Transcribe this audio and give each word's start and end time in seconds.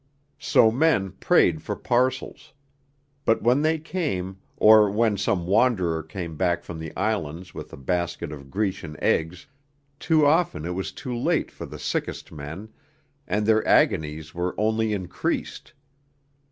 So 0.39 0.71
men 0.71 1.11
prayed 1.11 1.61
for 1.61 1.75
parcels. 1.75 2.53
But 3.23 3.43
when 3.43 3.61
they 3.61 3.77
came, 3.77 4.39
or 4.57 4.89
when 4.89 5.15
some 5.15 5.45
wanderer 5.45 6.01
came 6.01 6.35
back 6.35 6.63
from 6.63 6.79
the 6.79 6.91
Islands 6.97 7.53
with 7.53 7.71
a 7.71 7.77
basket 7.77 8.31
of 8.31 8.49
Grecian 8.49 8.97
eggs, 8.99 9.45
too 9.99 10.25
often 10.25 10.65
it 10.65 10.73
was 10.73 10.91
too 10.91 11.15
late 11.15 11.51
for 11.51 11.67
the 11.67 11.77
sickest 11.77 12.31
men, 12.31 12.69
and 13.27 13.45
their 13.45 13.63
agonies 13.67 14.33
were 14.33 14.55
only 14.59 14.91
increased. 14.91 15.71